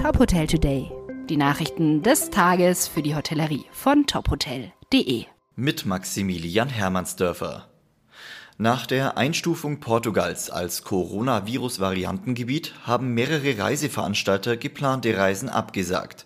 Top 0.00 0.18
Hotel 0.18 0.46
Today. 0.46 0.90
Die 1.28 1.36
Nachrichten 1.36 2.02
des 2.02 2.30
Tages 2.30 2.88
für 2.88 3.02
die 3.02 3.14
Hotellerie 3.14 3.66
von 3.70 4.06
tophotel.de. 4.06 5.26
Mit 5.56 5.84
Maximilian 5.84 6.70
Hermannsdörfer. 6.70 7.68
Nach 8.56 8.86
der 8.86 9.18
Einstufung 9.18 9.80
Portugals 9.80 10.48
als 10.48 10.84
Coronavirus-Variantengebiet 10.84 12.72
haben 12.84 13.12
mehrere 13.12 13.58
Reiseveranstalter 13.58 14.56
geplante 14.56 15.18
Reisen 15.18 15.50
abgesagt. 15.50 16.24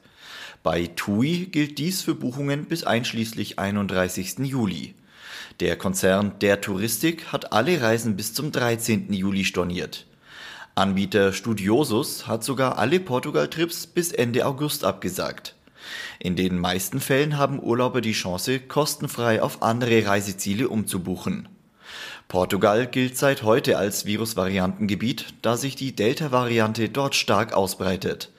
Bei 0.62 0.86
TUI 0.86 1.48
gilt 1.50 1.78
dies 1.78 2.00
für 2.00 2.14
Buchungen 2.14 2.66
bis 2.66 2.84
einschließlich 2.84 3.58
31. 3.58 4.38
Juli. 4.38 4.94
Der 5.58 5.74
Konzern 5.76 6.38
Der 6.40 6.60
Touristik 6.60 7.32
hat 7.32 7.52
alle 7.52 7.82
Reisen 7.82 8.14
bis 8.14 8.34
zum 8.34 8.52
13. 8.52 9.12
Juli 9.12 9.44
storniert. 9.44 10.06
Anbieter 10.76 11.32
Studiosus 11.32 12.26
hat 12.26 12.42
sogar 12.42 12.78
alle 12.78 12.98
Portugal-Trips 12.98 13.86
bis 13.86 14.10
Ende 14.10 14.44
August 14.44 14.84
abgesagt. 14.84 15.54
In 16.18 16.34
den 16.34 16.58
meisten 16.58 16.98
Fällen 16.98 17.38
haben 17.38 17.62
Urlauber 17.62 18.00
die 18.00 18.12
Chance, 18.12 18.58
kostenfrei 18.58 19.40
auf 19.40 19.62
andere 19.62 20.04
Reiseziele 20.04 20.68
umzubuchen. 20.68 21.48
Portugal 22.26 22.88
gilt 22.88 23.16
seit 23.16 23.44
heute 23.44 23.78
als 23.78 24.04
Virusvariantengebiet, 24.04 25.34
da 25.42 25.56
sich 25.56 25.76
die 25.76 25.94
Delta-Variante 25.94 26.88
dort 26.88 27.14
stark 27.14 27.52
ausbreitet. 27.52 28.32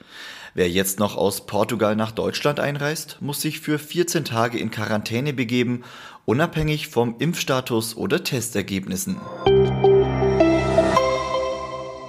Wer 0.54 0.70
jetzt 0.70 1.00
noch 1.00 1.16
aus 1.16 1.46
Portugal 1.46 1.96
nach 1.96 2.12
Deutschland 2.12 2.60
einreist, 2.60 3.18
muss 3.22 3.40
sich 3.40 3.62
für 3.62 3.80
14 3.80 4.26
Tage 4.26 4.60
in 4.60 4.72
Quarantäne 4.72 5.32
begeben, 5.32 5.84
unabhängig 6.26 6.90
vom 6.90 7.16
Impfstatus 7.20 7.96
oder 7.96 8.24
Testergebnissen. 8.24 9.22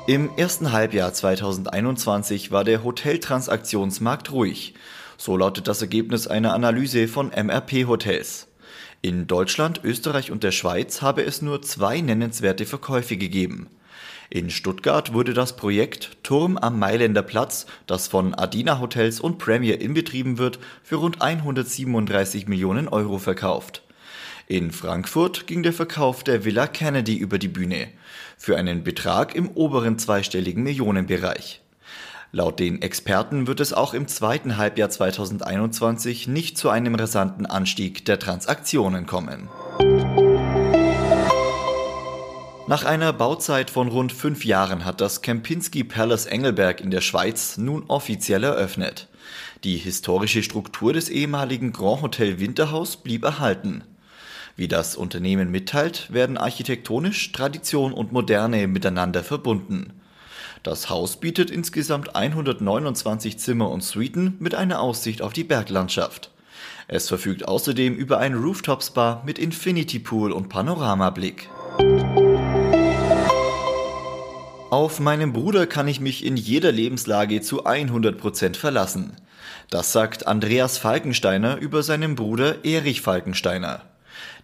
Im 0.08 0.30
ersten 0.36 0.70
Halbjahr 0.70 1.12
2021 1.12 2.52
war 2.52 2.62
der 2.62 2.84
Hoteltransaktionsmarkt 2.84 4.30
ruhig. 4.30 4.74
So 5.16 5.36
lautet 5.36 5.66
das 5.66 5.82
Ergebnis 5.82 6.28
einer 6.28 6.54
Analyse 6.54 7.08
von 7.08 7.30
MRP 7.30 7.88
Hotels. 7.88 8.46
In 9.02 9.26
Deutschland, 9.26 9.80
Österreich 9.82 10.30
und 10.30 10.44
der 10.44 10.52
Schweiz 10.52 11.02
habe 11.02 11.24
es 11.24 11.42
nur 11.42 11.60
zwei 11.60 12.00
nennenswerte 12.00 12.66
Verkäufe 12.66 13.16
gegeben. 13.16 13.66
In 14.30 14.50
Stuttgart 14.50 15.12
wurde 15.12 15.34
das 15.34 15.56
Projekt 15.56 16.18
Turm 16.22 16.56
am 16.56 16.78
Mailänder 16.78 17.22
Platz, 17.22 17.66
das 17.88 18.06
von 18.06 18.32
Adina 18.32 18.78
Hotels 18.78 19.18
und 19.18 19.38
Premier 19.38 19.80
Inn 19.80 19.94
betrieben 19.94 20.38
wird, 20.38 20.60
für 20.84 20.96
rund 20.96 21.20
137 21.20 22.46
Millionen 22.46 22.86
Euro 22.86 23.18
verkauft. 23.18 23.82
In 24.48 24.70
Frankfurt 24.70 25.48
ging 25.48 25.64
der 25.64 25.72
Verkauf 25.72 26.22
der 26.22 26.44
Villa 26.44 26.68
Kennedy 26.68 27.16
über 27.16 27.36
die 27.36 27.48
Bühne 27.48 27.88
für 28.38 28.56
einen 28.56 28.84
Betrag 28.84 29.34
im 29.34 29.48
oberen 29.50 29.98
zweistelligen 29.98 30.62
Millionenbereich. 30.62 31.62
Laut 32.30 32.60
den 32.60 32.80
Experten 32.80 33.48
wird 33.48 33.58
es 33.58 33.72
auch 33.72 33.92
im 33.92 34.06
zweiten 34.06 34.56
Halbjahr 34.56 34.88
2021 34.88 36.28
nicht 36.28 36.58
zu 36.58 36.70
einem 36.70 36.94
rasanten 36.94 37.44
Anstieg 37.44 38.04
der 38.04 38.20
Transaktionen 38.20 39.06
kommen. 39.06 39.48
Nach 42.68 42.84
einer 42.84 43.12
Bauzeit 43.12 43.70
von 43.70 43.88
rund 43.88 44.12
fünf 44.12 44.44
Jahren 44.44 44.84
hat 44.84 45.00
das 45.00 45.22
Kempinski 45.22 45.82
Palace 45.82 46.26
Engelberg 46.26 46.80
in 46.80 46.92
der 46.92 47.00
Schweiz 47.00 47.58
nun 47.58 47.84
offiziell 47.88 48.44
eröffnet. 48.44 49.08
Die 49.64 49.76
historische 49.76 50.44
Struktur 50.44 50.92
des 50.92 51.08
ehemaligen 51.08 51.72
Grand 51.72 52.02
Hotel 52.02 52.38
Winterhaus 52.38 52.96
blieb 52.96 53.24
erhalten. 53.24 53.82
Wie 54.56 54.68
das 54.68 54.96
Unternehmen 54.96 55.50
mitteilt, 55.50 56.10
werden 56.10 56.38
architektonisch 56.38 57.30
Tradition 57.32 57.92
und 57.92 58.12
Moderne 58.12 58.66
miteinander 58.66 59.22
verbunden. 59.22 59.92
Das 60.62 60.88
Haus 60.88 61.20
bietet 61.20 61.50
insgesamt 61.50 62.16
129 62.16 63.38
Zimmer 63.38 63.70
und 63.70 63.84
Suiten 63.84 64.36
mit 64.38 64.54
einer 64.54 64.80
Aussicht 64.80 65.20
auf 65.20 65.34
die 65.34 65.44
Berglandschaft. 65.44 66.30
Es 66.88 67.08
verfügt 67.08 67.46
außerdem 67.46 67.94
über 67.94 68.18
ein 68.18 68.32
Rooftop-Spa 68.32 69.22
mit 69.26 69.38
Infinity 69.38 69.98
Pool 69.98 70.32
und 70.32 70.48
Panoramablick. 70.48 71.50
Auf 74.70 75.00
meinen 75.00 75.34
Bruder 75.34 75.66
kann 75.66 75.86
ich 75.86 76.00
mich 76.00 76.24
in 76.24 76.38
jeder 76.38 76.72
Lebenslage 76.72 77.42
zu 77.42 77.66
100% 77.66 78.56
verlassen. 78.56 79.12
Das 79.68 79.92
sagt 79.92 80.26
Andreas 80.26 80.78
Falkensteiner 80.78 81.58
über 81.58 81.82
seinen 81.82 82.14
Bruder 82.14 82.64
Erich 82.64 83.02
Falkensteiner. 83.02 83.82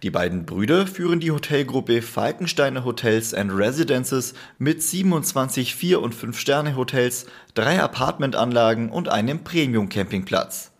Die 0.01 0.11
beiden 0.11 0.45
Brüder 0.45 0.87
führen 0.87 1.19
die 1.19 1.31
Hotelgruppe 1.31 2.01
Falkensteiner 2.01 2.83
Hotels 2.83 3.33
and 3.33 3.51
Residences 3.51 4.33
mit 4.57 4.83
27 4.83 5.73
4- 5.73 5.95
und 5.95 6.15
5-Sterne-Hotels, 6.15 7.25
drei 7.53 7.81
Apartmentanlagen 7.81 8.89
und 8.89 9.09
einem 9.09 9.43
Premium-Campingplatz. 9.43 10.71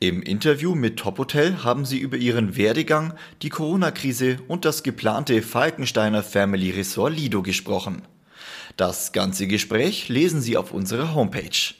Im 0.00 0.22
Interview 0.22 0.74
mit 0.74 0.98
Top 0.98 1.18
Hotel 1.18 1.62
haben 1.62 1.84
sie 1.84 1.98
über 1.98 2.16
ihren 2.16 2.56
Werdegang, 2.56 3.14
die 3.42 3.48
Corona-Krise 3.48 4.38
und 4.48 4.64
das 4.64 4.82
geplante 4.82 5.40
Falkensteiner 5.40 6.22
Family 6.22 6.70
Resort 6.70 7.16
Lido 7.16 7.42
gesprochen. 7.42 8.02
Das 8.76 9.12
ganze 9.12 9.46
Gespräch 9.46 10.08
lesen 10.08 10.40
Sie 10.40 10.56
auf 10.56 10.72
unserer 10.72 11.14
Homepage. 11.14 11.74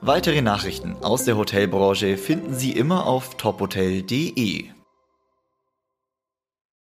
Weitere 0.00 0.42
Nachrichten 0.42 0.96
aus 0.96 1.24
der 1.24 1.36
Hotelbranche 1.36 2.16
finden 2.16 2.54
Sie 2.54 2.72
immer 2.72 3.06
auf 3.06 3.36
tophotel.de. 3.36 4.75